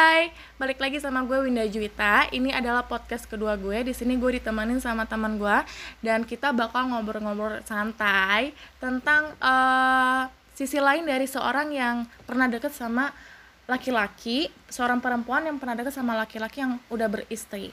Hai, 0.00 0.32
balik 0.56 0.80
lagi 0.80 0.96
sama 0.96 1.20
gue 1.28 1.44
Winda 1.44 1.60
Juwita. 1.68 2.24
Ini 2.32 2.56
adalah 2.56 2.88
podcast 2.88 3.28
kedua 3.28 3.52
gue. 3.60 3.84
Di 3.84 3.92
sini 3.92 4.16
gue 4.16 4.40
ditemenin 4.40 4.80
sama 4.80 5.04
teman 5.04 5.36
gue 5.36 5.58
dan 6.00 6.24
kita 6.24 6.56
bakal 6.56 6.88
ngobrol-ngobrol 6.88 7.60
santai 7.68 8.56
tentang 8.80 9.28
uh, 9.44 10.24
sisi 10.56 10.80
lain 10.80 11.04
dari 11.04 11.28
seorang 11.28 11.68
yang 11.76 12.08
pernah 12.24 12.48
deket 12.48 12.72
sama 12.72 13.12
laki-laki, 13.68 14.48
seorang 14.72 15.04
perempuan 15.04 15.44
yang 15.44 15.60
pernah 15.60 15.76
deket 15.76 15.92
sama 15.92 16.16
laki-laki 16.16 16.64
yang 16.64 16.80
udah 16.88 17.20
beristri. 17.20 17.68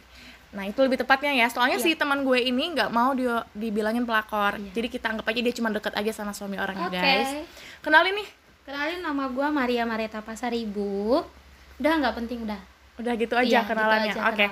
Nah 0.51 0.67
itu 0.67 0.83
lebih 0.83 0.99
tepatnya 0.99 1.31
ya, 1.31 1.47
soalnya 1.47 1.79
yeah. 1.79 1.87
si 1.87 1.95
teman 1.95 2.27
gue 2.27 2.43
ini 2.43 2.75
nggak 2.75 2.91
mau 2.91 3.15
dia 3.15 3.47
dibilangin 3.55 4.03
pelakor, 4.03 4.59
yeah. 4.59 4.75
jadi 4.75 4.87
kita 4.91 5.15
anggap 5.15 5.31
aja 5.31 5.39
dia 5.39 5.53
cuma 5.55 5.71
deket 5.71 5.95
aja 5.95 6.11
sama 6.11 6.35
suami 6.35 6.59
orangnya 6.59 6.91
okay. 6.91 6.99
guys. 6.99 7.31
Kenalin 7.79 8.19
nih. 8.19 8.27
Kenalin 8.67 8.99
nama 8.99 9.31
gue 9.31 9.47
Maria 9.47 9.87
Mareta 9.87 10.19
Pasaribu 10.19 11.23
udah 11.77 11.91
nggak 12.01 12.15
penting 12.17 12.39
udah 12.45 12.59
udah 12.97 13.13
gitu 13.13 13.33
aja 13.37 13.61
ya, 13.61 13.61
kenalannya 13.61 14.09
gitu 14.13 14.21
oke 14.21 14.33
okay. 14.33 14.49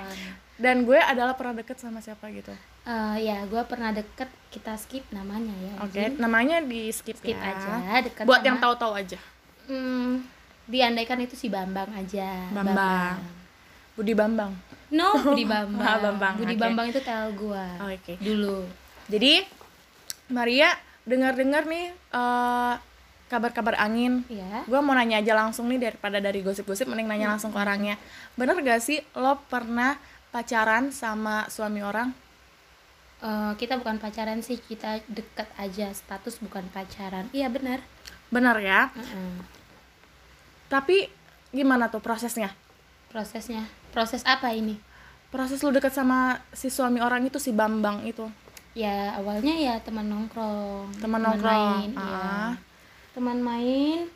dan 0.56 0.86
gue 0.86 0.98
adalah 0.98 1.34
pernah 1.34 1.54
deket 1.58 1.76
sama 1.82 1.98
siapa 1.98 2.30
gitu 2.30 2.54
uh, 2.86 3.16
ya 3.18 3.42
gue 3.50 3.62
pernah 3.66 3.90
deket 3.90 4.30
kita 4.54 4.78
skip 4.78 5.02
namanya 5.10 5.50
ya 5.50 5.74
oke 5.82 5.90
okay. 5.90 6.06
namanya 6.16 6.62
di 6.62 6.88
skip, 6.94 7.18
skip 7.18 7.34
ya. 7.34 7.50
aja 7.50 7.98
deket 8.06 8.24
buat 8.24 8.40
sama, 8.40 8.48
yang 8.48 8.58
tahu-tahu 8.62 8.92
aja 8.94 9.18
hmm, 9.66 10.22
diandaikan 10.70 11.18
itu 11.26 11.34
si 11.34 11.50
Bambang 11.50 11.90
aja 11.90 12.46
Bambang, 12.54 12.74
Bambang. 12.74 13.18
Budi 13.98 14.14
Bambang 14.14 14.52
no 14.94 15.08
Budi 15.34 15.44
Bambang 15.44 15.82
ah, 15.82 15.98
Bambang 15.98 16.34
Budi 16.38 16.54
okay. 16.54 16.62
Bambang 16.62 16.86
itu 16.94 17.00
tel 17.02 17.34
gue 17.34 17.66
oh, 17.82 17.90
oke 17.90 17.98
okay. 17.98 18.16
dulu 18.22 18.62
jadi 19.10 19.42
Maria 20.30 20.70
dengar-dengar 21.06 21.66
nih 21.66 21.94
uh, 22.14 22.74
kabar-kabar 23.26 23.74
angin. 23.78 24.22
Iya. 24.30 24.62
Gue 24.66 24.80
mau 24.82 24.94
nanya 24.94 25.18
aja 25.18 25.34
langsung 25.34 25.66
nih 25.66 25.90
daripada 25.90 26.22
dari 26.22 26.42
gosip-gosip, 26.42 26.86
mending 26.86 27.10
nanya 27.10 27.34
langsung 27.34 27.50
ke 27.50 27.58
orangnya. 27.58 27.98
Bener 28.38 28.54
gak 28.62 28.82
sih 28.82 29.02
lo 29.18 29.38
pernah 29.50 29.98
pacaran 30.30 30.94
sama 30.94 31.50
suami 31.50 31.82
orang? 31.82 32.14
Uh, 33.16 33.56
kita 33.56 33.80
bukan 33.80 33.98
pacaran 33.98 34.44
sih, 34.44 34.60
kita 34.60 35.02
deket 35.10 35.48
aja, 35.58 35.90
status 35.90 36.38
bukan 36.38 36.62
pacaran. 36.70 37.26
Iya 37.34 37.50
benar. 37.50 37.82
Bener 38.30 38.56
ya. 38.62 38.92
Uh 38.94 39.00
-uh. 39.00 39.34
Tapi 40.70 41.10
gimana 41.50 41.90
tuh 41.90 42.04
prosesnya? 42.04 42.54
Prosesnya, 43.10 43.66
proses 43.90 44.22
apa 44.28 44.52
ini? 44.52 44.76
Proses 45.32 45.58
lo 45.64 45.74
deket 45.74 45.90
sama 45.90 46.38
si 46.54 46.70
suami 46.70 47.02
orang 47.02 47.26
itu 47.26 47.40
si 47.42 47.50
Bambang 47.50 48.06
itu. 48.06 48.28
Ya 48.76 49.16
awalnya 49.16 49.56
ya 49.56 49.74
teman 49.80 50.06
nongkrong. 50.06 51.00
Teman 51.00 51.24
nongkrong. 51.24 51.80
Main, 51.80 51.90
iya. 51.96 52.04
ah. 52.04 52.52
ya 52.52 52.65
teman 53.16 53.40
main 53.40 54.12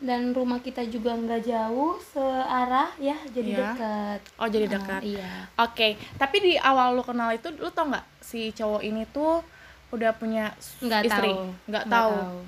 dan 0.00 0.32
rumah 0.32 0.62
kita 0.64 0.86
juga 0.88 1.12
nggak 1.12 1.44
jauh 1.44 2.00
searah 2.14 2.88
ya 2.96 3.18
jadi 3.28 3.50
yeah. 3.52 3.60
dekat 3.60 4.20
oh 4.40 4.48
jadi 4.48 4.66
dekat 4.72 5.02
uh, 5.02 5.04
iya. 5.04 5.30
Oke 5.60 5.74
okay. 5.74 5.92
tapi 6.16 6.40
di 6.40 6.52
awal 6.56 6.96
lu 6.96 7.04
kenal 7.04 7.28
itu 7.34 7.52
lu 7.52 7.68
tau 7.68 7.92
nggak 7.92 8.06
si 8.24 8.48
cowok 8.56 8.80
ini 8.80 9.04
tuh 9.12 9.44
udah 9.92 10.16
punya 10.16 10.54
nggak 10.80 11.02
istri? 11.04 11.32
nggak 11.68 11.84
tahu, 11.92 12.14
tahu. 12.14 12.38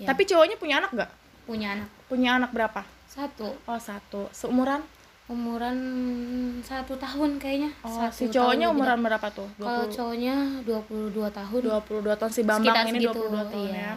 Ya. 0.00 0.06
tapi 0.08 0.22
cowoknya 0.24 0.56
punya 0.56 0.74
anak 0.80 0.90
nggak? 0.94 1.10
Punya 1.42 1.68
anak. 1.74 1.88
Punya 2.06 2.30
anak 2.38 2.50
berapa? 2.54 2.80
Satu. 3.08 3.48
Oh 3.66 3.80
satu. 3.80 4.28
Seumuran? 4.30 4.80
Umuran 5.26 5.78
satu 6.60 6.94
tahun 7.00 7.40
kayaknya. 7.40 7.72
Oh 7.82 7.90
satu 7.90 8.14
si 8.14 8.24
cowoknya 8.28 8.70
umuran 8.70 9.00
beda. 9.00 9.06
berapa 9.08 9.28
tuh? 9.32 9.48
20... 9.58 9.64
kalau 9.64 9.84
cowoknya 9.88 10.34
22 10.68 11.38
tahun. 11.40 11.60
22 11.82 12.20
tahun 12.20 12.30
si 12.30 12.42
Bambang 12.44 12.76
Sekitar 12.76 12.84
ini 12.92 12.98
segitu, 13.00 13.20
22 13.26 13.52
tahun 13.52 13.70
iya. 13.72 13.82
ya 13.82 13.94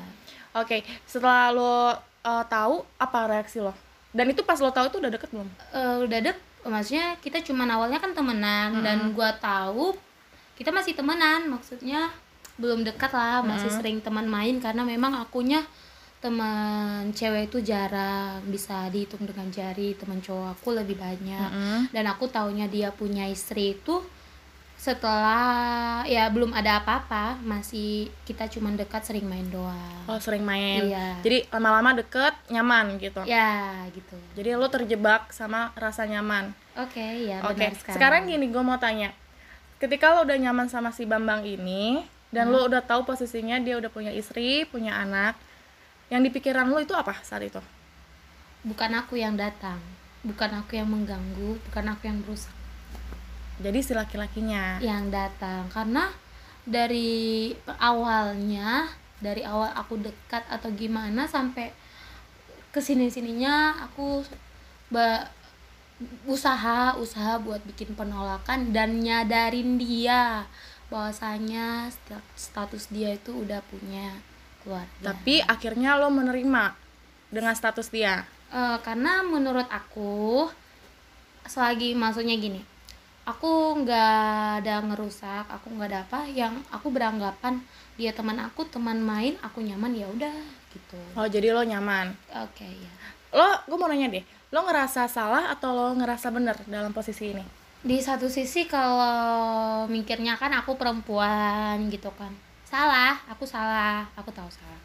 Oke, 0.56 0.80
okay. 0.80 0.82
setelah 1.04 1.52
lo 1.52 1.68
uh, 1.68 2.44
tahu 2.48 2.88
apa 2.96 3.28
reaksi 3.28 3.60
lo? 3.60 3.76
Dan 4.16 4.32
itu 4.32 4.40
pas 4.48 4.56
lo 4.64 4.72
tahu 4.72 4.88
itu 4.88 4.98
udah 5.04 5.12
deket 5.12 5.28
belum? 5.36 5.50
Uh, 5.76 6.08
udah 6.08 6.20
dek, 6.32 6.38
maksudnya 6.64 7.20
kita 7.20 7.44
cuma 7.44 7.68
awalnya 7.68 8.00
kan 8.00 8.16
temenan 8.16 8.72
mm 8.72 8.76
-hmm. 8.80 8.86
dan 8.88 8.98
gua 9.12 9.36
tahu 9.36 9.92
kita 10.56 10.72
masih 10.72 10.96
temenan, 10.96 11.52
maksudnya 11.52 12.08
belum 12.56 12.88
dekat 12.88 13.12
lah, 13.12 13.44
masih 13.44 13.68
mm 13.68 13.68
-hmm. 13.68 13.80
sering 13.84 13.98
teman 14.00 14.32
main 14.32 14.56
karena 14.64 14.88
memang 14.88 15.20
akunya 15.20 15.60
teman 16.24 17.12
cewek 17.12 17.52
itu 17.52 17.60
jarang 17.62 18.40
bisa 18.48 18.88
dihitung 18.90 19.28
dengan 19.28 19.52
jari 19.52 19.94
teman 19.94 20.24
cowok 20.24 20.58
aku 20.58 20.74
lebih 20.74 20.98
banyak 20.98 21.52
mm 21.52 21.54
-hmm. 21.54 21.80
dan 21.94 22.06
aku 22.10 22.26
taunya 22.32 22.66
dia 22.66 22.90
punya 22.90 23.30
istri 23.30 23.78
itu 23.78 24.02
setelah 24.76 26.04
ya 26.06 26.30
belum 26.30 26.54
ada 26.54 26.84
apa-apa 26.84 27.42
masih 27.42 28.12
kita 28.28 28.46
cuma 28.52 28.70
dekat 28.76 29.02
sering 29.02 29.26
main 29.26 29.48
doang. 29.50 30.04
Oh 30.06 30.20
sering 30.22 30.46
main. 30.46 30.92
Iya. 30.92 31.20
jadi 31.26 31.48
lama-lama 31.50 31.98
deket 31.98 32.36
nyaman 32.52 33.00
gitu? 33.02 33.24
Ya 33.26 33.82
gitu. 33.96 34.14
Jadi 34.38 34.54
lo 34.54 34.68
terjebak 34.70 35.34
sama 35.34 35.74
rasa 35.74 36.06
nyaman? 36.06 36.54
Oke 36.78 37.02
okay, 37.02 37.32
ya 37.34 37.42
oke 37.42 37.58
okay. 37.58 37.74
sekarang 37.96 38.30
gini 38.30 38.52
gue 38.52 38.62
mau 38.62 38.78
tanya. 38.78 39.16
Ketika 39.82 40.14
lo 40.14 40.28
udah 40.28 40.38
nyaman 40.38 40.70
sama 40.70 40.94
si 40.94 41.08
Bambang 41.10 41.48
ini 41.48 42.06
dan 42.30 42.52
hmm. 42.52 42.54
lo 42.54 42.60
udah 42.70 42.84
tahu 42.86 43.08
posisinya 43.10 43.58
dia 43.64 43.80
udah 43.82 43.90
punya 43.90 44.12
istri 44.14 44.68
punya 44.70 44.96
anak 45.02 45.40
yang 46.14 46.22
di 46.22 46.30
pikiran 46.30 46.70
lo 46.70 46.78
itu 46.78 46.94
apa 46.94 47.16
saat 47.26 47.42
itu? 47.42 47.64
Bukan 48.62 48.92
aku 48.94 49.18
yang 49.18 49.34
datang 49.34 49.82
bukan 50.26 50.52
aku 50.58 50.82
yang 50.82 50.90
mengganggu 50.90 51.62
bukan 51.70 51.86
aku 51.94 52.10
yang 52.10 52.18
berusaha 52.26 52.55
jadi 53.60 53.80
si 53.80 53.96
laki-lakinya. 53.96 54.84
Yang 54.84 55.04
datang. 55.16 55.72
Karena 55.72 56.12
dari 56.66 57.54
awalnya 57.80 58.90
dari 59.22 59.46
awal 59.46 59.72
aku 59.72 60.02
dekat 60.02 60.44
atau 60.52 60.68
gimana 60.76 61.24
sampai 61.30 61.72
ke 62.74 62.84
sini 62.84 63.08
sininya 63.08 63.88
aku 63.88 64.26
usaha 66.28 67.00
usaha 67.00 67.40
buat 67.40 67.64
bikin 67.64 67.96
penolakan 67.96 68.76
dan 68.76 69.00
nyadarin 69.00 69.80
dia 69.80 70.44
bahwasanya 70.92 71.90
status 72.36 72.92
dia 72.92 73.16
itu 73.16 73.32
udah 73.32 73.64
punya 73.72 74.20
keluarga. 74.62 75.16
Tapi 75.16 75.40
akhirnya 75.40 75.96
lo 75.96 76.12
menerima 76.12 76.76
dengan 77.32 77.56
status 77.56 77.88
dia? 77.90 78.28
Uh, 78.52 78.78
karena 78.84 79.24
menurut 79.24 79.66
aku 79.72 80.46
selagi 81.48 81.96
maksudnya 81.96 82.36
gini 82.38 82.75
aku 83.26 83.82
nggak 83.82 84.62
ada 84.62 84.86
ngerusak 84.86 85.50
aku 85.50 85.74
nggak 85.74 85.90
ada 85.90 86.00
apa 86.06 86.20
yang 86.30 86.54
aku 86.70 86.94
beranggapan 86.94 87.58
dia 87.98 88.14
teman 88.14 88.38
aku 88.38 88.70
teman 88.70 89.02
main 89.02 89.34
aku 89.42 89.66
nyaman 89.66 89.98
ya 89.98 90.06
udah 90.06 90.38
gitu. 90.70 91.00
Oh 91.18 91.26
jadi 91.26 91.50
lo 91.56 91.66
nyaman? 91.66 92.14
Oke 92.46 92.62
okay, 92.62 92.72
ya 92.78 92.94
lo 93.36 93.50
gue 93.66 93.78
mau 93.82 93.90
nanya 93.90 94.14
deh 94.14 94.24
lo 94.54 94.64
ngerasa 94.64 95.10
salah 95.10 95.50
atau 95.52 95.74
lo 95.74 95.98
ngerasa 95.98 96.30
bener 96.30 96.56
dalam 96.70 96.94
posisi 96.94 97.34
ini? 97.34 97.44
Di 97.82 97.98
satu 98.02 98.30
sisi 98.30 98.70
kalau 98.70 99.86
mikirnya 99.90 100.38
kan 100.38 100.54
aku 100.54 100.78
perempuan 100.78 101.82
gitu 101.90 102.14
kan. 102.14 102.32
Salah 102.66 103.18
aku 103.26 103.50
salah 103.50 104.06
aku 104.14 104.30
tahu 104.30 104.50
salah. 104.54 104.82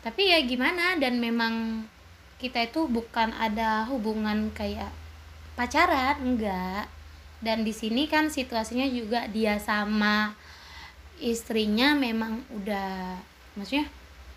Tapi 0.00 0.32
ya 0.32 0.40
gimana 0.48 0.96
dan 0.96 1.20
memang 1.20 1.84
kita 2.40 2.64
itu 2.64 2.88
bukan 2.88 3.36
ada 3.36 3.84
hubungan 3.92 4.48
kayak 4.56 4.88
pacaran 5.60 6.16
enggak 6.24 6.88
dan 7.40 7.64
di 7.64 7.72
sini 7.72 8.04
kan 8.04 8.28
situasinya 8.28 8.84
juga 8.88 9.24
dia 9.32 9.56
sama 9.56 10.36
istrinya 11.20 11.96
memang 11.96 12.44
udah 12.52 13.16
maksudnya? 13.56 13.88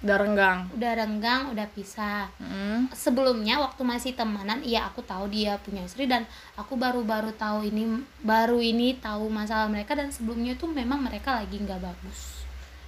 Udah 0.03 0.19
renggang. 0.19 0.59
Udah 0.75 0.91
renggang 0.99 1.41
udah 1.55 1.67
pisah. 1.71 2.27
Mm. 2.39 2.91
sebelumnya 2.91 3.59
waktu 3.63 3.79
masih 3.87 4.11
temenan 4.11 4.59
iya 4.63 4.83
aku 4.87 4.99
tahu 4.99 5.31
dia 5.31 5.55
punya 5.63 5.87
istri 5.87 6.07
dan 6.07 6.27
aku 6.59 6.75
baru-baru 6.75 7.31
tahu 7.35 7.63
ini 7.63 8.03
baru 8.19 8.59
ini 8.59 8.99
tahu 8.99 9.31
masalah 9.31 9.71
mereka 9.71 9.95
dan 9.95 10.11
sebelumnya 10.11 10.59
itu 10.59 10.67
memang 10.67 10.99
mereka 10.99 11.39
lagi 11.39 11.55
nggak 11.55 11.79
bagus. 11.79 12.43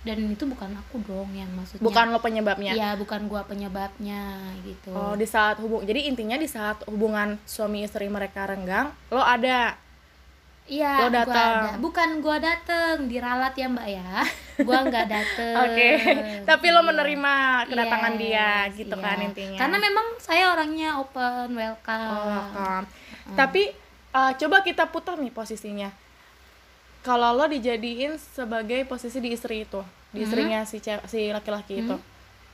Dan 0.05 0.21
itu 0.29 0.45
bukan 0.45 0.69
aku 0.77 1.01
dong 1.01 1.33
yang 1.33 1.49
maksudnya. 1.57 1.81
Bukan 1.81 2.13
lo 2.13 2.21
penyebabnya? 2.21 2.77
Iya 2.77 2.93
bukan 2.93 3.25
gua 3.25 3.41
penyebabnya 3.47 4.37
gitu. 4.61 4.93
Oh 4.93 5.17
di 5.17 5.25
saat 5.25 5.57
hubung 5.57 5.81
jadi 5.87 6.11
intinya 6.11 6.37
di 6.37 6.45
saat 6.45 6.83
hubungan 6.85 7.41
suami 7.47 7.87
istri 7.87 8.05
mereka 8.11 8.45
renggang 8.45 8.93
lo 9.09 9.23
ada 9.23 9.84
Iya, 10.65 11.13
gua 11.13 11.21
ada. 11.21 11.77
Bukan 11.77 12.25
gua 12.25 12.41
dateng, 12.41 13.05
diralat 13.05 13.53
ya 13.53 13.69
Mbak 13.69 13.87
ya. 13.89 14.09
Gua 14.65 14.81
nggak 14.81 15.05
dateng. 15.11 15.55
Oke. 15.61 15.99
Okay. 15.99 16.41
Tapi 16.47 16.67
lo 16.73 16.81
menerima 16.81 17.33
kedatangan 17.69 18.13
yes, 18.15 18.21
dia 18.23 18.49
gitu 18.73 18.95
iya. 18.97 19.03
kan 19.03 19.17
intinya. 19.21 19.59
Karena 19.61 19.77
memang 19.77 20.07
saya 20.17 20.43
orangnya 20.55 20.89
open, 20.97 21.53
welcome. 21.53 22.09
Oh, 22.09 22.25
welcome. 22.25 22.85
Hmm. 22.87 23.35
Tapi 23.35 23.75
uh, 24.15 24.31
coba 24.33 24.63
kita 24.65 24.89
putar 24.89 25.21
nih 25.21 25.29
posisinya. 25.29 25.91
Kalau 27.05 27.37
lo 27.37 27.45
dijadiin 27.45 28.17
sebagai 28.17 28.87
posisi 28.89 29.21
di 29.21 29.35
istri 29.35 29.67
itu, 29.67 29.83
di 30.09 30.23
hmm. 30.23 30.25
istrinya 30.25 30.59
si 30.65 30.81
si 30.81 31.29
laki-laki 31.29 31.77
hmm. 31.77 31.83
itu, 31.85 31.95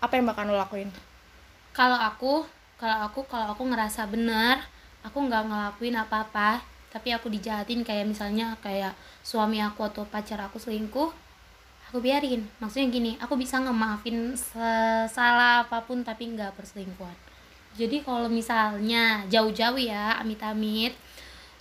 apa 0.04 0.14
yang 0.18 0.26
bakal 0.28 0.50
lo 0.52 0.58
lakuin? 0.60 0.92
Kalau 1.72 1.96
aku, 1.96 2.44
kalau 2.76 3.08
aku, 3.08 3.24
kalau 3.30 3.56
aku 3.56 3.64
ngerasa 3.72 4.10
benar, 4.10 4.68
aku 5.06 5.22
nggak 5.22 5.48
ngelakuin 5.48 5.96
apa-apa 5.96 6.71
tapi 6.92 7.16
aku 7.16 7.32
dijahatin 7.32 7.88
kayak 7.88 8.04
misalnya 8.04 8.60
kayak 8.60 8.92
suami 9.24 9.64
aku 9.64 9.88
atau 9.88 10.04
pacar 10.04 10.44
aku 10.44 10.60
selingkuh 10.60 11.10
aku 11.92 12.00
biarin. 12.00 12.48
Maksudnya 12.64 12.88
gini 12.88 13.12
aku 13.20 13.36
bisa 13.36 13.60
ngemaafin 13.60 14.36
salah 15.12 15.68
apa 15.68 15.84
pun 15.84 16.04
tapi 16.08 16.32
nggak 16.32 16.56
perselingkuhan. 16.56 17.16
Jadi 17.76 18.04
kalau 18.04 18.28
misalnya 18.28 19.24
jauh-jauh 19.32 19.80
ya 19.80 20.20
amit-amit 20.20 20.96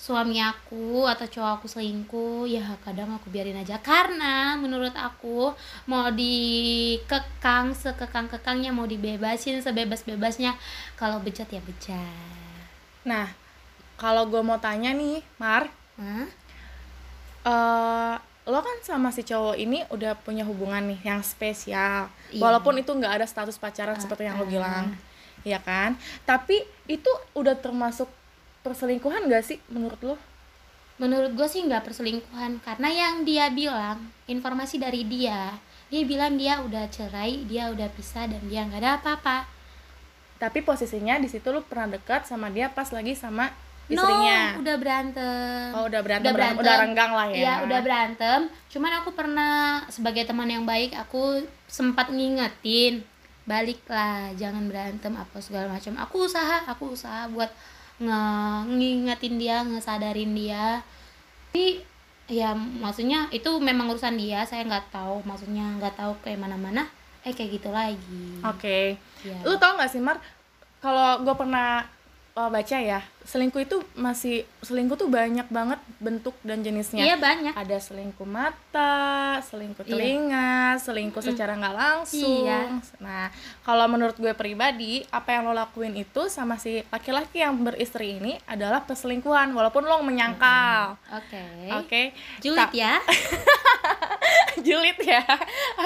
suami 0.01 0.41
aku 0.41 1.05
atau 1.05 1.29
cowok 1.29 1.61
aku 1.61 1.67
selingkuh 1.69 2.49
ya 2.49 2.63
kadang 2.87 3.11
aku 3.15 3.31
biarin 3.31 3.59
aja. 3.59 3.79
Karena 3.83 4.55
menurut 4.55 4.95
aku 4.95 5.51
mau 5.91 6.07
dikekang 6.15 7.75
sekekang-kekangnya 7.75 8.71
mau 8.71 8.87
dibebasin 8.87 9.63
sebebas-bebasnya 9.63 10.55
kalau 10.95 11.19
bejat 11.23 11.51
ya 11.51 11.63
bejat. 11.63 12.67
Nah 13.07 13.31
kalau 14.01 14.25
gue 14.25 14.41
mau 14.41 14.57
tanya 14.57 14.97
nih 14.97 15.21
Mar. 15.37 15.69
Hah? 16.01 16.27
eh 17.41 18.17
lo 18.49 18.59
kan 18.65 18.77
sama 18.81 19.13
si 19.13 19.23
cowok 19.23 19.55
ini 19.61 19.85
udah 19.93 20.17
punya 20.17 20.49
hubungan 20.49 20.81
nih 20.89 21.01
yang 21.05 21.21
spesial. 21.21 22.09
Iya. 22.33 22.41
walaupun 22.41 22.81
itu 22.81 22.89
nggak 22.91 23.21
ada 23.21 23.27
status 23.29 23.61
pacaran 23.61 24.01
seperti 24.01 24.25
yang 24.25 24.41
lo 24.41 24.49
bilang. 24.49 24.97
Ya 25.45 25.61
kan? 25.61 25.97
Tapi 26.25 26.65
itu 26.89 27.09
udah 27.37 27.57
termasuk 27.57 28.09
perselingkuhan 28.61 29.25
gak 29.29 29.45
sih 29.45 29.57
menurut 29.73 30.01
lo? 30.05 30.17
Menurut 31.01 31.33
gue 31.33 31.49
sih 31.49 31.65
nggak 31.65 31.81
perselingkuhan. 31.85 32.61
Karena 32.61 32.89
yang 32.93 33.25
dia 33.25 33.49
bilang 33.49 34.13
informasi 34.29 34.77
dari 34.81 35.05
dia 35.05 35.57
dia 35.91 36.07
bilang 36.07 36.39
dia 36.39 36.63
udah 36.63 36.87
cerai 36.87 37.43
dia 37.51 37.67
udah 37.67 37.91
pisah 37.91 38.31
dan 38.31 38.41
dia 38.47 38.63
nggak 38.63 38.81
ada 38.81 38.91
apa-apa. 39.03 39.49
Tapi 40.39 40.65
posisinya 40.65 41.21
di 41.21 41.29
situ 41.29 41.51
lo 41.53 41.61
pernah 41.67 41.99
dekat 41.99 42.25
sama 42.25 42.49
dia 42.49 42.71
pas 42.73 42.89
lagi 42.95 43.13
sama 43.19 43.51
no 43.91 44.03
istrinya 44.03 44.39
udah 44.63 44.77
berantem. 44.79 45.67
Oh 45.75 45.85
udah 45.91 46.01
berantem 46.01 46.31
Udah 46.31 46.35
berantem. 46.39 46.63
udah 46.63 46.75
renggang 46.79 47.13
lah 47.13 47.27
ya. 47.31 47.37
Iya 47.37 47.55
udah 47.67 47.81
berantem. 47.83 48.41
Cuman 48.71 48.93
aku 49.03 49.11
pernah 49.13 49.83
sebagai 49.91 50.23
teman 50.25 50.47
yang 50.47 50.63
baik 50.63 50.95
aku 50.95 51.43
sempat 51.67 52.11
ngingetin 52.15 53.03
baliklah 53.49 54.31
jangan 54.39 54.71
berantem 54.71 55.13
apa 55.19 55.37
segala 55.43 55.67
macam. 55.67 55.99
Aku 55.99 56.31
usaha 56.31 56.63
aku 56.71 56.95
usaha 56.95 57.27
buat 57.27 57.51
nge 57.99 58.23
ngingetin 58.71 59.35
dia 59.37 59.67
ngesadarin 59.67 60.33
dia. 60.33 60.81
Tapi 61.51 61.83
ya 62.31 62.55
maksudnya 62.55 63.27
itu 63.35 63.51
memang 63.59 63.91
urusan 63.91 64.15
dia 64.15 64.47
saya 64.47 64.63
nggak 64.63 64.95
tahu. 64.95 65.19
Maksudnya 65.27 65.67
nggak 65.83 65.99
tahu 65.99 66.15
kayak 66.23 66.39
mana-mana. 66.39 66.87
Eh 67.27 67.35
kayak 67.35 67.59
gitu 67.59 67.69
lagi. 67.75 68.39
Oke. 68.47 68.95
Ya. 69.21 69.37
lu 69.45 69.59
tau 69.61 69.77
gak 69.77 69.93
sih 69.93 70.01
Mar? 70.01 70.17
Kalau 70.81 71.21
gue 71.21 71.35
pernah 71.37 71.85
uh, 72.33 72.49
baca 72.49 72.77
ya 72.81 73.05
selingkuh 73.23 73.61
itu 73.61 73.77
masih 73.95 74.43
selingkuh 74.59 74.97
tuh 74.97 75.07
banyak 75.07 75.45
banget 75.47 75.77
bentuk 75.97 76.33
dan 76.41 76.61
jenisnya 76.61 77.01
iya 77.01 77.17
banyak 77.17 77.53
ada 77.53 77.77
selingkuh 77.77 78.25
mata, 78.25 79.01
selingkuh 79.43 79.83
Iya. 79.83 79.91
telinga, 79.91 80.53
selingkuh 80.77 81.21
secara 81.21 81.55
nggak 81.55 81.77
langsung. 81.77 82.43
Iya. 82.43 82.81
Nah, 82.99 83.29
kalau 83.61 83.87
menurut 83.87 84.15
gue 84.15 84.33
pribadi, 84.33 85.05
apa 85.07 85.33
yang 85.33 85.45
lo 85.45 85.53
lakuin 85.53 85.95
itu 85.95 86.27
sama 86.27 86.57
si 86.57 86.81
laki-laki 86.87 87.39
yang 87.39 87.57
beristri 87.57 88.17
ini 88.17 88.41
adalah 88.45 88.83
perselingkuhan, 88.83 89.51
walaupun 89.51 89.85
lo 89.85 90.01
menyangkal. 90.01 90.97
oke 91.11 91.45
Oke, 91.79 92.03
julid 92.41 92.61
Ta- 92.63 92.73
ya 92.73 92.95
julid 94.61 94.99
ya. 95.01 95.23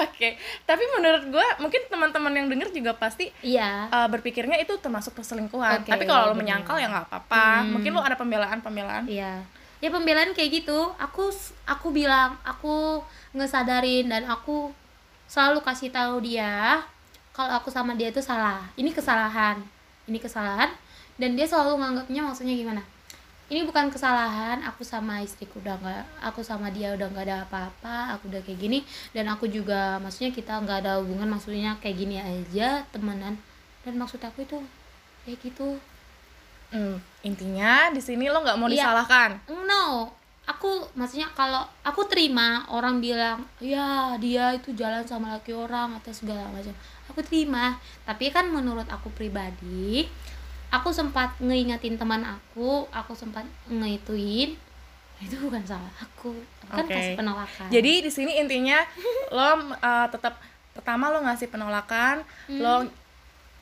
Oke, 0.01 0.35
tapi 0.63 0.83
menurut 0.91 1.23
gue 1.25 1.47
mungkin 1.59 1.81
teman-teman 1.87 2.33
yang 2.33 2.47
denger 2.47 2.69
juga 2.71 2.91
pasti 2.93 3.31
iya 3.41 3.87
uh, 3.87 4.07
berpikirnya 4.07 4.57
itu 4.57 4.75
termasuk 4.77 5.13
perselingkuhan. 5.13 5.81
Oke, 5.81 5.89
tapi 5.89 6.03
kalau 6.05 6.31
lo 6.31 6.35
menyangkal 6.35 6.75
ya 6.75 6.87
nggak 6.87 7.07
apa-apa. 7.07 7.24
Hmm. 7.29 7.79
Mungkin 7.79 7.91
lo 7.91 8.01
ada 8.01 8.17
pembelaan-pembelaan. 8.17 9.05
Iya. 9.09 9.41
Ya 9.83 9.89
pembelaan 9.91 10.31
kayak 10.31 10.63
gitu. 10.63 10.93
Aku 10.97 11.29
aku 11.67 11.87
bilang, 11.91 12.37
aku 12.45 13.01
ngesadarin 13.35 14.07
dan 14.07 14.23
aku 14.29 14.71
selalu 15.25 15.61
kasih 15.65 15.89
tahu 15.89 16.21
dia 16.21 16.85
kalau 17.35 17.57
aku 17.59 17.69
sama 17.73 17.97
dia 17.97 18.09
itu 18.13 18.23
salah. 18.23 18.63
Ini 18.79 18.89
kesalahan. 18.93 19.59
Ini 20.05 20.21
kesalahan 20.21 20.69
dan 21.15 21.35
dia 21.35 21.47
selalu 21.47 21.79
nganggapnya 21.81 22.21
maksudnya 22.23 22.55
gimana? 22.55 22.83
Ini 23.45 23.61
bukan 23.61 23.93
kesalahan, 23.93 24.65
aku 24.65 24.81
sama 24.81 25.21
istriku 25.21 25.61
udah 25.61 25.77
nggak, 25.77 26.05
aku 26.17 26.41
sama 26.41 26.73
dia 26.73 26.97
udah 26.97 27.05
nggak 27.13 27.25
ada 27.29 27.37
apa-apa, 27.45 28.17
aku 28.17 28.25
udah 28.33 28.41
kayak 28.41 28.57
gini 28.57 28.81
dan 29.13 29.29
aku 29.29 29.45
juga 29.45 30.01
maksudnya 30.01 30.33
kita 30.33 30.57
nggak 30.65 30.81
ada 30.81 30.97
hubungan 30.97 31.29
maksudnya 31.29 31.77
kayak 31.77 31.93
gini 31.93 32.17
aja 32.17 32.81
temenan 32.89 33.37
dan 33.85 33.93
maksud 34.01 34.17
aku 34.25 34.49
itu 34.49 34.57
kayak 35.29 35.37
gitu 35.45 35.77
Hmm, 36.75 36.95
intinya 37.23 37.87
di 37.89 37.97
sini 37.97 38.27
lo 38.27 38.43
nggak 38.43 38.57
mau 38.57 38.67
Iya. 38.67 38.83
disalahkan. 38.83 39.39
no 39.63 40.11
aku 40.45 40.67
maksudnya 40.93 41.25
kalau 41.31 41.63
aku 41.81 42.05
terima 42.05 42.61
orang 42.67 42.99
bilang 42.99 43.41
ya 43.57 44.13
dia 44.15 44.51
itu 44.51 44.69
jalan 44.71 45.01
sama 45.01 45.33
laki 45.33 45.49
orang 45.51 45.95
atau 45.95 46.11
segala 46.11 46.45
macam 46.47 46.69
aku 47.07 47.23
terima 47.23 47.73
tapi 48.03 48.29
kan 48.29 48.45
menurut 48.47 48.85
aku 48.85 49.09
pribadi 49.09 50.05
aku 50.69 50.91
sempat 50.91 51.33
ngeingetin 51.39 51.95
teman 51.95 52.21
aku 52.21 52.85
aku 52.91 53.15
sempat 53.15 53.41
ngeituin 53.65 54.53
itu 55.17 55.35
bukan 55.39 55.63
salah 55.63 55.89
aku 55.97 56.35
kan 56.67 56.83
Oke. 56.83 56.93
kasih 56.93 57.15
penolakan 57.15 57.67
Jadi 57.71 58.03
di 58.03 58.11
sini 58.11 58.37
intinya 58.37 58.83
lo 59.31 59.49
uh, 59.73 60.05
tetap 60.05 60.37
pertama 60.69 61.07
lo 61.07 61.23
ngasih 61.23 61.47
penolakan, 61.47 62.19
Hmm. 62.45 62.59
lo 62.59 62.73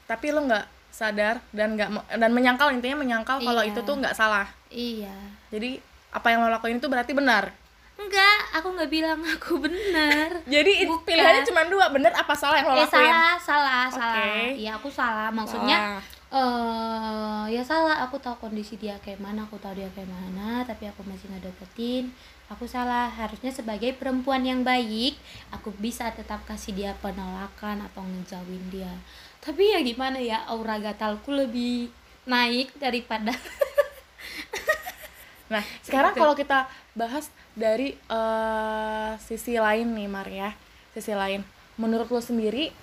tapi 0.04 0.34
lo 0.34 0.44
nggak 0.44 0.66
sadar 0.94 1.42
dan 1.50 1.74
nggak 1.74 1.90
dan 2.14 2.30
menyangkal 2.30 2.70
intinya 2.70 2.96
menyangkal 2.96 3.38
kalau 3.40 3.60
Iya. 3.60 3.74
itu 3.74 3.80
tuh 3.82 3.98
nggak 3.98 4.14
salah. 4.14 4.46
iya 4.70 5.14
Jadi 5.50 5.82
apa 6.10 6.28
yang 6.30 6.40
lo 6.40 6.50
lakuin 6.50 6.78
itu 6.78 6.86
berarti 6.86 7.12
benar. 7.12 7.50
enggak 7.96 8.38
aku 8.54 8.68
nggak 8.72 8.90
bilang 8.90 9.18
aku 9.20 9.58
benar 9.60 10.30
Jadi 10.54 10.86
Bukan. 10.86 11.02
pilihannya 11.04 11.42
cuma 11.44 11.62
dua, 11.66 11.90
benar 11.90 12.10
apa 12.12 12.34
salah 12.34 12.58
yang 12.58 12.68
lo 12.68 12.76
eh 12.76 12.80
lakuin? 12.80 13.06
salah 13.06 13.34
salah 13.38 13.86
salah 13.88 14.18
Oke. 14.18 14.54
iya 14.56 14.72
aku 14.74 14.90
salah 14.90 15.30
maksudnya 15.30 15.78
Salah. 15.78 16.02
eh 16.34 17.46
ya 17.50 17.62
salah 17.62 18.02
aku 18.02 18.18
tahu 18.18 18.36
kondisi 18.40 18.76
dia 18.76 18.98
kayak 19.00 19.18
mana 19.18 19.44
aku 19.44 19.58
tahu 19.58 19.74
dia 19.74 19.90
kayak 19.90 20.08
mana 20.08 20.62
tapi 20.64 20.86
aku 20.86 21.02
masih 21.04 21.26
nggak 21.28 21.46
deketin 21.48 22.10
aku 22.48 22.66
salah 22.66 23.08
harusnya 23.08 23.50
sebagai 23.50 23.94
perempuan 23.94 24.42
yang 24.42 24.62
baik 24.62 25.14
aku 25.50 25.70
bisa 25.76 26.10
tetap 26.12 26.42
kasih 26.44 26.74
dia 26.74 26.92
penolakan 26.98 27.82
atau 27.84 28.02
ngejauhin 28.04 28.66
dia 28.70 28.94
tapi 29.44 29.70
ya 29.70 29.84
gimana 29.84 30.18
ya 30.18 30.40
aura 30.48 30.80
gatalku 30.80 31.30
lebih 31.30 31.92
naik 32.24 32.72
daripada 32.80 33.36
Nah, 35.52 35.62
sekarang 35.86 36.16
Gitu. 36.16 36.22
kalau 36.24 36.34
kita 36.34 36.60
bahas 36.96 37.30
dari 37.54 37.94
eh, 37.94 39.12
sisi 39.22 39.54
lain 39.54 39.86
nih, 39.94 40.08
Mar 40.10 40.26
ya. 40.26 40.50
Sisi 40.96 41.14
lain. 41.14 41.46
Menurut 41.78 42.10
lo 42.10 42.18
sendiri 42.18 42.74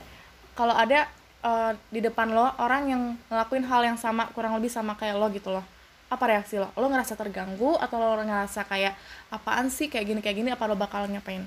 kalau 0.55 0.77
ada 0.77 1.09
eh, 1.43 1.73
di 1.91 1.99
depan 1.99 2.31
lo 2.31 2.47
orang 2.63 2.83
yang 2.87 3.03
ngelakuin 3.27 3.67
hal 3.67 3.83
yang 3.83 3.99
sama, 3.99 4.31
kurang 4.31 4.55
lebih 4.55 4.71
sama 4.71 4.95
kayak 4.95 5.19
lo 5.19 5.27
gitu 5.33 5.51
loh. 5.51 5.65
Apa 6.07 6.31
reaksi 6.31 6.63
lo? 6.63 6.71
Lo 6.79 6.87
ngerasa 6.87 7.19
terganggu 7.19 7.75
atau 7.75 7.99
lo 7.99 8.23
ngerasa 8.23 8.63
kayak 8.63 8.95
apaan 9.31 9.67
sih 9.67 9.91
kayak 9.91 10.07
gini 10.07 10.21
kayak 10.21 10.37
gini 10.39 10.51
apa 10.53 10.65
lo 10.67 10.77
bakal 10.77 11.07
nyapain? 11.07 11.43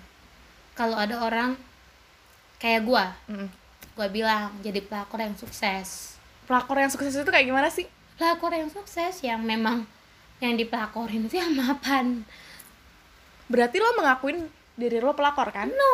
kalau 0.73 0.97
ada 0.97 1.21
orang 1.21 1.53
kayak 2.57 2.81
gua 2.81 3.13
Mm. 3.29 3.45
Gua 3.93 4.07
bilang 4.07 4.51
jadi 4.59 4.79
pelakor 4.79 5.19
yang 5.19 5.33
sukses 5.33 6.17
Pelakor 6.43 6.75
yang 6.75 6.89
sukses 6.89 7.13
itu 7.13 7.23
kayak 7.25 7.45
gimana 7.45 7.67
sih? 7.67 7.87
pelakor 8.13 8.51
yang 8.51 8.67
sukses 8.67 9.21
yang 9.21 9.41
memang 9.41 9.87
yang 10.37 10.53
dipelakorin 10.53 11.25
itu 11.25 11.35
yang 11.35 11.53
mapan 11.53 12.21
Berarti 13.45 13.77
lo 13.77 13.93
mengakuin 13.93 14.45
diri 14.73 14.97
lo 14.97 15.13
pelakor 15.13 15.49
kan? 15.49 15.67
no 15.67 15.93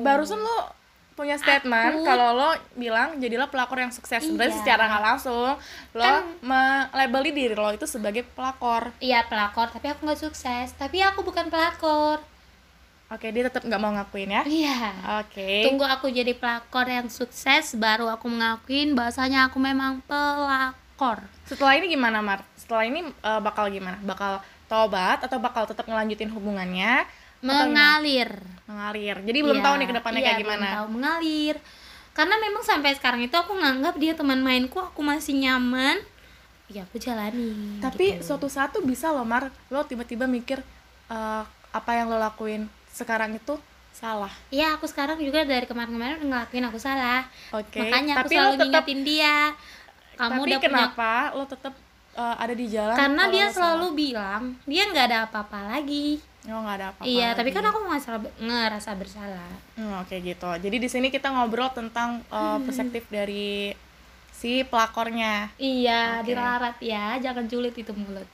Barusan 0.00 0.36
lo 0.36 0.72
punya 1.14 1.38
statement 1.38 2.02
kalau 2.02 2.34
lo 2.34 2.48
bilang 2.74 3.14
jadilah 3.16 3.46
pelakor 3.46 3.78
yang 3.78 3.90
sukses. 3.90 4.18
Berarti 4.26 4.50
Iya. 4.50 4.60
secara 4.60 4.82
nggak 4.84 5.04
langsung 5.04 5.54
lo 5.92 6.02
Kan- 6.02 6.26
melabeli 6.42 7.30
diri 7.30 7.54
lo 7.54 7.70
itu 7.70 7.86
sebagai 7.86 8.26
pelakor. 8.26 8.90
Iya 8.98 9.22
pelakor, 9.24 9.70
tapi 9.70 9.86
aku 9.88 10.02
nggak 10.02 10.18
sukses. 10.20 10.74
Tapi 10.74 10.98
aku 11.00 11.22
bukan 11.22 11.46
pelakor. 11.46 12.18
Oke, 13.14 13.30
dia 13.30 13.46
tetap 13.46 13.62
nggak 13.62 13.78
mau 13.78 13.94
ngakuin 13.94 14.26
ya. 14.26 14.42
Iya. 14.42 14.78
Oke. 15.22 15.62
Tunggu 15.70 15.86
aku 15.86 16.10
jadi 16.10 16.34
pelakor 16.34 16.90
yang 16.90 17.06
sukses, 17.06 17.78
baru 17.78 18.10
aku 18.10 18.26
mengakuin 18.26 18.98
bahasanya 18.98 19.46
aku 19.46 19.62
memang 19.62 20.02
pelakor. 20.10 21.22
Setelah 21.46 21.78
ini 21.78 21.94
gimana, 21.94 22.18
Mar? 22.18 22.42
Setelah 22.58 22.90
ini 22.90 23.06
eh, 23.06 23.40
bakal 23.40 23.70
gimana? 23.70 24.02
Bakal 24.02 24.42
tobat 24.66 25.22
atau 25.22 25.38
bakal 25.38 25.62
tetap 25.70 25.86
ngelanjutin 25.86 26.26
hubungannya? 26.34 27.06
Mengalir. 27.38 28.34
Mengalir. 28.66 29.22
Jadi 29.22 29.38
belum 29.38 29.62
Iya, 29.62 29.64
tahu 29.68 29.74
nih 29.78 29.86
ke 29.86 29.94
depannya 29.94 30.20
iya, 30.20 30.26
kayak 30.26 30.38
belum 30.42 30.50
gimana. 30.50 30.68
tahu 30.74 30.86
mengalir. 30.90 31.56
Karena 32.14 32.34
memang 32.42 32.62
sampai 32.66 32.90
sekarang 32.98 33.20
itu 33.22 33.36
aku 33.38 33.52
nganggap 33.54 33.94
dia 34.00 34.18
teman 34.18 34.42
mainku, 34.42 34.82
aku 34.82 35.06
masih 35.06 35.38
nyaman. 35.38 36.02
Ya 36.66 36.82
aku 36.82 36.98
jalani. 36.98 37.78
Tapi 37.78 38.18
gitu. 38.18 38.34
suatu 38.34 38.50
saat 38.50 38.74
tuh 38.74 38.82
bisa 38.82 39.14
loh, 39.14 39.22
Mar. 39.22 39.54
Lo 39.70 39.86
tiba-tiba 39.86 40.26
mikir 40.26 40.58
eh, 41.12 41.42
apa 41.74 41.90
yang 41.94 42.10
lo 42.10 42.18
lakuin 42.18 42.66
sekarang 42.94 43.34
itu 43.34 43.58
salah. 43.90 44.30
Iya, 44.48 44.74
aku 44.74 44.86
sekarang 44.86 45.18
juga 45.18 45.42
dari 45.42 45.64
kemarin-kemarin 45.64 46.18
udah 46.20 46.28
ngelakuin 46.28 46.64
aku 46.64 46.78
salah. 46.78 47.26
Oke. 47.50 47.78
Makanya 47.80 48.12
aku 48.16 48.20
Tapi 48.24 48.34
selalu 48.34 48.54
tetap 48.54 48.66
ngingetin 48.84 49.00
dia. 49.02 49.36
Kamu 50.14 50.30
Tapi 50.30 50.38
udah 50.40 50.46
punya 50.56 50.58
kenapa 50.60 51.10
lo 51.32 51.44
tetap 51.44 51.74
eh, 52.14 52.36
ada 52.38 52.54
di 52.54 52.66
jalan? 52.68 52.94
karena 52.94 53.22
dia 53.28 53.46
selalu 53.48 53.84
salah? 53.84 53.96
bilang 53.96 54.42
dia 54.64 54.82
nggak 54.84 55.06
ada 55.08 55.18
apa-apa 55.26 55.58
lagi 55.68 56.22
Oh, 56.44 56.60
nggak 56.60 56.76
ada 56.76 56.86
apa-apa. 56.92 57.08
iya 57.08 57.32
tapi 57.32 57.48
lagi. 57.48 57.56
kan 57.56 57.64
aku 57.66 57.78
ngerasa 57.82 58.08
ngerasa 58.38 58.90
bersalah 58.94 59.50
Hmm, 59.74 59.98
Oke 59.98 60.20
gitu. 60.20 60.46
Jadi 60.54 60.76
di 60.76 60.86
sini 60.86 61.08
kita 61.08 61.28
ngobrol 61.28 61.66
tentang 61.70 62.22
uh, 62.28 62.54
Hmm. 62.54 62.62
perspektif 62.62 63.08
dari 63.08 63.74
si 64.44 64.60
pelakornya. 64.68 65.48
Iya, 65.56 66.20
Oke. 66.20 66.28
dilarat 66.28 66.76
ya, 66.84 67.16
jangan 67.16 67.48
julid 67.48 67.72
itu 67.72 67.88
mulut. 67.96 68.28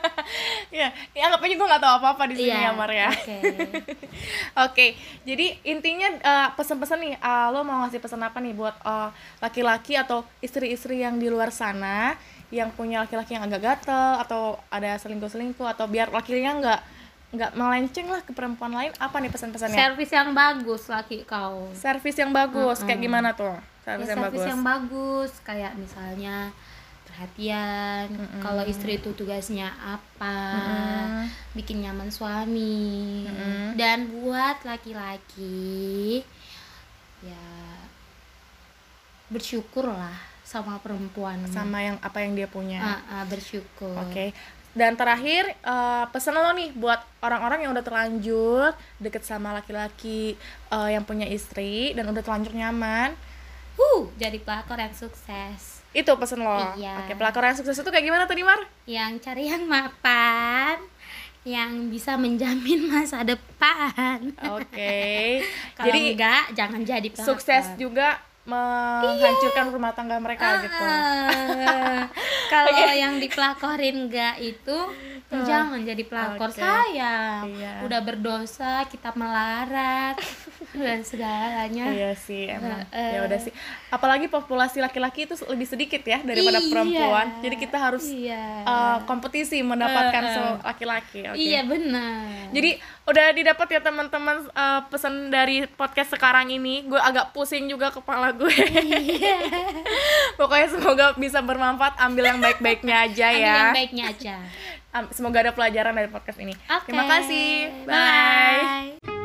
ya, 0.80 0.88
ya 1.12 1.28
anggap 1.28 1.44
aja 1.44 1.54
gue 1.60 1.68
nggak 1.68 1.82
tahu 1.84 1.94
apa-apa 2.00 2.22
di 2.32 2.34
sini 2.40 2.48
ya 2.48 2.56
Iya, 2.56 2.70
Mar 2.72 2.88
ya. 2.88 3.12
Oke. 3.12 3.36
Oke, 4.64 4.86
jadi 5.28 5.60
intinya 5.68 6.08
eh, 6.08 6.48
pesan-pesan 6.56 6.98
nih, 7.04 7.14
eh, 7.20 7.46
lo 7.52 7.60
mau 7.68 7.84
ngasih 7.84 8.00
pesan 8.00 8.24
apa 8.24 8.40
nih 8.40 8.56
buat 8.56 8.80
eh, 8.80 9.10
laki-laki 9.44 10.00
atau 10.00 10.24
istri-istri 10.40 11.04
yang 11.04 11.20
di 11.20 11.28
luar 11.28 11.52
sana 11.52 12.16
yang 12.48 12.72
punya 12.72 13.04
laki-laki 13.04 13.36
yang 13.36 13.44
agak 13.44 13.60
gatel 13.60 14.22
atau 14.22 14.56
ada 14.72 14.96
selingkuh-selingkuh 15.02 15.66
atau 15.66 15.84
biar 15.90 16.14
lakinya 16.14 16.52
nggak 16.62 16.80
nggak 17.26 17.52
melenceng 17.54 18.06
lah 18.06 18.22
ke 18.22 18.30
perempuan 18.30 18.70
lain 18.70 18.94
apa 18.96 19.16
nih 19.18 19.28
pesan-pesannya? 19.28 19.74
Servis 19.74 20.10
yang 20.10 20.30
bagus 20.30 20.86
laki 20.86 21.26
kau. 21.26 21.66
Servis 21.74 22.14
yang 22.14 22.30
bagus 22.30 22.80
kayak 22.82 23.00
gimana 23.00 23.34
tuh? 23.34 23.54
Servis 23.82 24.06
Ya, 24.06 24.12
yang 24.14 24.24
bagus. 24.24 24.42
yang 24.46 24.62
bagus 24.62 25.32
kayak 25.42 25.72
misalnya 25.74 26.50
perhatian 27.06 28.06
kalau 28.38 28.60
istri 28.62 28.98
itu 28.98 29.08
tugasnya 29.14 29.70
apa 29.78 30.36
Mm-mm. 30.52 31.24
bikin 31.54 31.80
nyaman 31.80 32.10
suami 32.10 33.24
Mm-mm. 33.24 33.78
dan 33.78 34.10
buat 34.10 34.60
laki-laki 34.62 36.20
ya 37.24 37.46
bersyukurlah 39.26 40.14
sama 40.46 40.78
perempuan 40.78 41.42
sama 41.50 41.82
yang 41.82 41.96
apa 41.98 42.22
yang 42.22 42.38
dia 42.38 42.46
punya. 42.46 42.78
Ah, 42.78 43.00
ah, 43.10 43.24
bersyukur 43.26 43.98
Oke. 43.98 44.30
Dan 44.76 44.92
terakhir 44.92 45.56
eh, 45.56 46.04
pesan 46.12 46.36
lo 46.36 46.52
nih 46.52 46.76
buat 46.76 47.00
orang-orang 47.24 47.64
yang 47.64 47.72
udah 47.72 47.80
terlanjur 47.80 48.76
deket 49.00 49.24
sama 49.24 49.56
laki-laki 49.56 50.36
eh, 50.68 50.88
yang 50.92 51.02
punya 51.08 51.24
istri 51.24 51.96
dan 51.96 52.12
udah 52.12 52.20
terlanjur 52.20 52.52
nyaman. 52.52 53.16
huh 53.76 54.08
jadi 54.20 54.36
pelakor 54.40 54.76
yang 54.80 54.92
sukses 54.92 55.80
Itu 55.96 56.12
pesan 56.20 56.44
lo. 56.44 56.60
Iya. 56.76 57.08
Oke, 57.08 57.16
pelakor 57.16 57.40
yang 57.44 57.56
sukses 57.56 57.76
itu 57.80 57.88
kayak 57.88 58.04
gimana 58.04 58.24
tadi, 58.28 58.44
Mar? 58.44 58.60
yang 58.84 59.16
cari 59.16 59.48
yang 59.48 59.64
mapan 59.64 60.76
yang 61.46 61.86
bisa 61.94 62.18
menjamin 62.18 62.90
masa 62.90 63.22
depan 63.22 64.34
Oke. 64.58 65.40
Kalau 65.78 65.86
Jadi 65.86 66.18
enggak 66.18 66.44
jangan 66.58 66.82
jadi 66.82 67.06
pelakor. 67.06 67.26
sukses 67.38 67.64
juga 67.78 68.18
menghancurkan 68.46 69.66
rumah 69.68 69.90
tangga 69.90 70.16
mereka 70.16 70.62
gitu. 70.62 70.78
Ah, 70.78 72.06
Kalau 72.52 72.70
yang 72.88 73.18
dipelakorin 73.18 74.06
enggak 74.06 74.38
itu 74.38 74.78
jangan 75.26 75.82
jadi 75.82 75.98
pelakor 76.00 76.48
Oke. 76.48 76.62
sayang. 76.62 77.50
Iya. 77.50 77.82
Udah 77.82 78.00
berdosa 78.00 78.86
kita 78.86 79.10
melarat 79.12 80.14
dan 80.76 81.02
segalanya. 81.02 81.90
Iya 81.90 82.14
sih 82.14 82.46
emang. 82.48 82.86
Eh, 82.88 83.18
Ya 83.18 83.20
udah 83.20 83.38
sih. 83.40 83.50
Apalagi 83.88 84.26
populasi 84.26 84.78
laki-laki 84.78 85.26
itu 85.26 85.34
lebih 85.44 85.66
sedikit 85.66 86.00
ya 86.00 86.22
daripada 86.22 86.56
Iya. 86.56 86.70
perempuan. 86.70 87.26
Jadi 87.40 87.56
kita 87.58 87.76
harus 87.76 88.06
Iya. 88.06 88.62
eh, 88.62 88.98
kompetisi 89.04 89.58
mendapatkan 89.60 90.22
eh. 90.22 90.32
so- 90.32 90.58
laki-laki. 90.62 91.20
Oke. 91.26 91.36
Iya 91.36 91.66
benar. 91.66 92.54
Jadi 92.54 92.70
udah 93.06 93.26
didapat 93.32 93.78
ya 93.78 93.80
teman-teman 93.80 94.50
eh, 94.50 94.80
pesan 94.90 95.30
dari 95.30 95.64
podcast 95.78 96.12
sekarang 96.14 96.50
ini. 96.50 96.84
Gue 96.86 96.98
agak 96.98 97.30
pusing 97.30 97.70
juga 97.70 97.94
kepala 97.94 98.34
gue. 98.34 98.50
Iya. 98.50 99.38
Pokoknya 100.38 100.68
semoga 100.68 101.06
bisa 101.14 101.38
bermanfaat. 101.40 101.98
Ambil 102.02 102.34
yang 102.34 102.40
baik-baiknya 102.42 103.06
aja 103.06 103.26
Ambil 103.30 103.42
ya. 103.42 103.54
yang 103.54 103.74
baiknya 103.74 104.04
aja. 104.10 104.34
Semoga 105.12 105.44
ada 105.44 105.52
pelajaran 105.52 105.92
dari 105.92 106.08
podcast 106.08 106.40
ini. 106.40 106.56
Oke. 106.72 106.88
Terima 106.90 107.04
kasih. 107.06 107.70
Bye. 107.84 108.96
Bye. 109.04 109.15